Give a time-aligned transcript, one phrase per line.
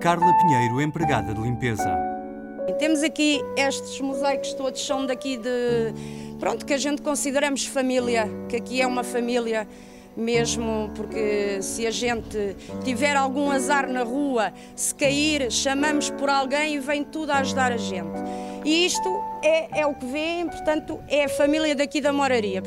[0.00, 1.90] Carla Pinheiro, empregada de limpeza.
[2.78, 5.92] Temos aqui estes mosaicos todos são daqui de
[6.38, 9.66] pronto que a gente consideramos família, que aqui é uma família
[10.16, 16.74] mesmo porque se a gente tiver algum azar na rua, se cair, chamamos por alguém
[16.74, 18.20] e vem tudo a ajudar a gente.
[18.64, 22.62] E isto é, é o que vêem, portanto, é a família daqui da Moraria.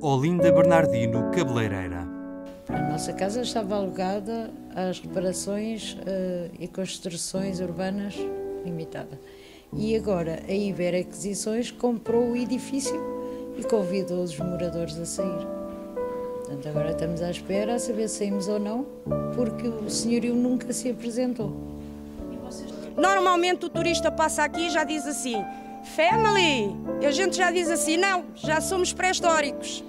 [0.00, 2.13] Olinda Bernardino Cabeleireira.
[2.68, 8.14] A nossa casa estava alugada às reparações uh, e construções urbanas
[8.64, 9.20] limitada.
[9.72, 12.94] E agora a Iber Aquisições comprou o edifício
[13.58, 15.46] e convidou os moradores a sair.
[16.36, 18.86] Portanto, agora estamos à espera a saber se saímos ou não,
[19.34, 21.52] porque o senhorio nunca se apresentou.
[22.96, 25.44] Normalmente o turista passa aqui e já diz assim:
[25.96, 26.74] Family!
[27.00, 29.84] E a gente já diz assim: não, já somos pré-históricos.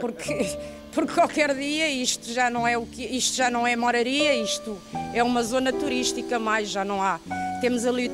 [0.00, 0.46] Porque,
[0.94, 4.78] porque qualquer dia isto já não é o que isto já não é moraria, isto
[5.12, 7.18] é uma zona turística, mais já não há.
[7.60, 8.10] Temos ali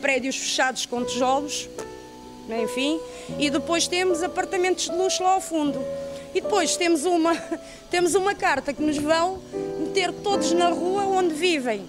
[0.00, 1.68] prédios fechados com tijolos,
[2.62, 3.00] enfim,
[3.38, 5.78] e depois temos apartamentos de luxo lá ao fundo.
[6.32, 7.34] E depois temos uma,
[7.90, 9.42] temos uma carta que nos vão
[9.80, 11.84] meter todos na rua onde vivem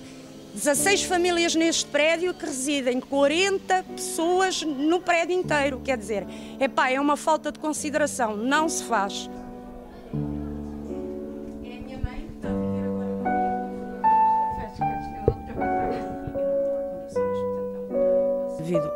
[0.53, 5.81] 16 famílias neste prédio que residem 40 pessoas no prédio inteiro.
[5.83, 6.27] Quer dizer,
[6.59, 9.29] epá, é uma falta de consideração, não se faz.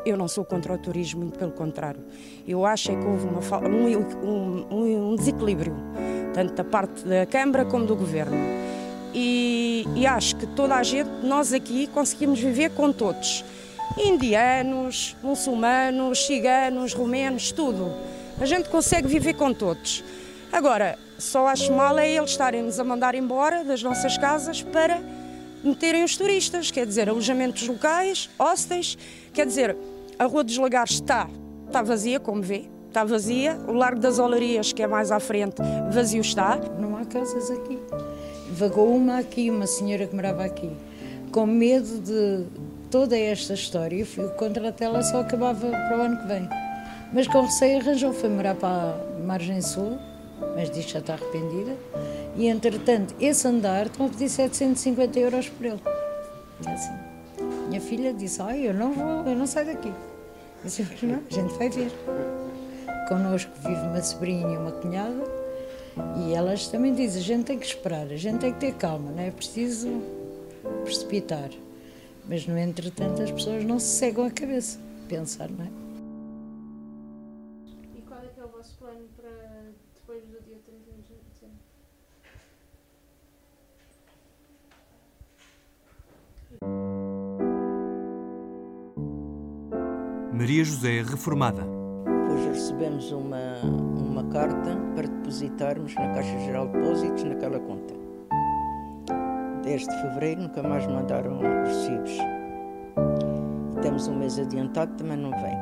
[0.06, 2.02] Eu não sou contra o turismo, muito pelo contrário.
[2.48, 5.76] Eu acho é que houve uma, um, um, um desequilíbrio,
[6.34, 8.36] tanto da parte da Câmara como do Governo
[9.16, 13.46] e, e acho que toda a gente, nós aqui, conseguimos viver com todos.
[13.98, 17.90] Indianos, muçulmanos, ciganos, romenos, tudo.
[18.42, 20.04] A gente consegue viver com todos.
[20.52, 25.02] Agora, só acho mal é eles estarem-nos a mandar embora das nossas casas para
[25.64, 28.98] meterem os turistas, quer dizer, alojamentos locais, hostels,
[29.34, 29.78] quer dizer,
[30.18, 31.28] a Rua dos Lagares está,
[31.68, 35.56] está vazia, como vê, está vazia, o Largo das Olarias, que é mais à frente,
[35.92, 36.58] vazio está.
[36.80, 37.78] Não há casas aqui.
[38.52, 40.72] Vagou uma aqui, uma senhora que morava aqui,
[41.32, 42.46] com medo de
[42.90, 43.98] toda esta história.
[43.98, 46.48] Eu fui contratá-la só acabava para o ano que vem.
[47.12, 49.98] Mas com receio arranjou, foi morar para a margem sul,
[50.56, 51.76] mas diz que já está arrependida.
[52.38, 55.82] E entretanto, esse andar estão a pedir 750 euros por ele.
[56.66, 57.15] É assim.
[57.76, 59.90] Minha filha disse: Ai, eu não vou, eu não saio daqui.
[59.90, 61.92] Eu disse: Não, a gente vai ver.
[63.10, 65.22] Connosco vive uma sobrinha e uma cunhada
[66.18, 69.12] e elas também dizem, a gente tem que esperar, a gente tem que ter calma,
[69.12, 69.90] não é preciso
[70.86, 71.50] precipitar.
[72.30, 75.70] Mas, no entretanto, as pessoas não se cegam a cabeça, pensar, não é?
[77.98, 79.30] E qual é que é o vosso plano para
[79.94, 81.75] depois do dia 31 de dezembro?
[90.38, 91.66] Maria José Reformada
[92.30, 97.94] Hoje recebemos uma, uma carta para depositarmos na Caixa Geral de Depósitos naquela conta.
[99.64, 102.12] Desde fevereiro nunca mais mandaram recibos.
[103.78, 105.58] E temos um mês adiantado, também não vem.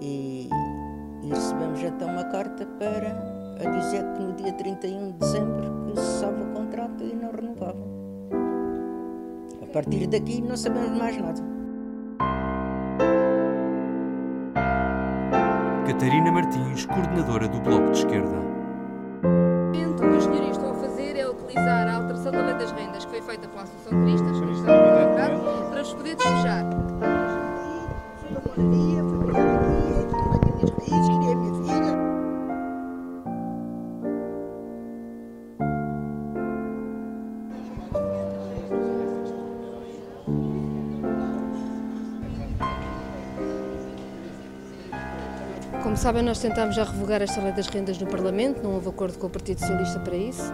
[0.00, 0.48] E,
[1.22, 6.42] e recebemos então uma carta para a dizer que no dia 31 de dezembro cessava
[6.42, 7.86] o contrato e não renovavam.
[9.62, 11.61] A partir daqui não sabemos mais nada.
[16.02, 18.36] Catarina Martins, coordenadora do Bloco de Esquerda.
[19.22, 23.04] O que os senhores estão a fazer é utilizar a alteração da lei das rendas
[23.04, 24.36] que foi feita pela Associação de Cristas,
[25.70, 26.64] para os poder despejar.
[45.92, 49.18] Como sabem, nós tentámos já revogar esta lei das rendas no Parlamento, não houve acordo
[49.18, 50.50] com o Partido Socialista para isso.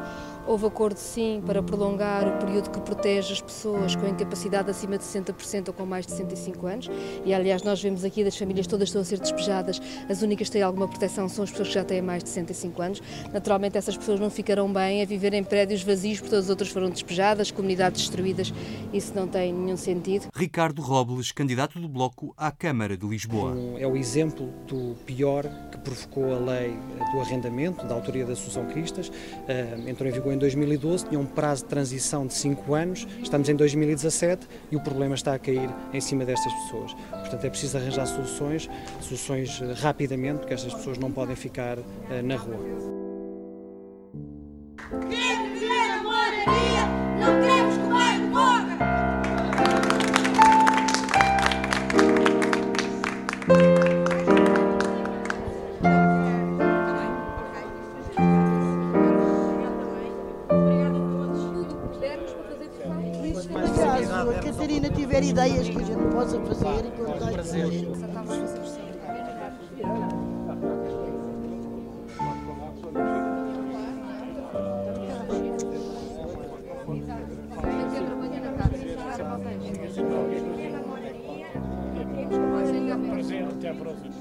[0.49, 5.05] Houve acordo, sim, para prolongar o período que protege as pessoas com incapacidade acima de
[5.05, 6.91] 60% ou com mais de 65 anos.
[7.23, 9.79] E, aliás, nós vemos aqui das famílias todas estão a ser despejadas,
[10.09, 12.81] as únicas que têm alguma proteção são as pessoas que já têm mais de 65
[12.81, 13.03] anos.
[13.31, 16.71] Naturalmente, essas pessoas não ficarão bem a viver em prédios vazios, porque todas as outras
[16.71, 18.51] foram despejadas, comunidades destruídas.
[18.91, 20.29] Isso não tem nenhum sentido.
[20.35, 23.55] Ricardo Robles, candidato do Bloco à Câmara de Lisboa.
[23.79, 26.75] É o exemplo do pior que provocou a lei
[27.13, 29.13] do arrendamento, da autoria da Associação Cristas.
[29.87, 33.55] Entrou em vigor em 2012, tinha um prazo de transição de 5 anos, estamos em
[33.55, 36.95] 2017 e o problema está a cair em cima destas pessoas.
[37.11, 38.71] Portanto, é preciso arranjar soluções,
[39.01, 41.79] soluções rapidamente, porque estas pessoas não podem ficar
[42.25, 42.98] na rua.
[65.19, 67.31] haver ideias que a gente possa fazer enquanto há
[83.59, 84.18] Até a próxima.